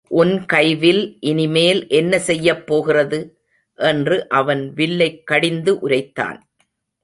உன் 0.07 0.45
கைவில் 0.53 1.17
இனிமேல் 1.19 1.87
என்ன 1.87 2.19
செய்யப் 2.19 2.67
போகிறது? 2.67 3.39
என்று 3.75 4.29
அவன் 4.29 4.73
வில்லைக் 4.73 5.27
கடிந்து 5.27 5.79
உரைத்தான். 5.79 6.41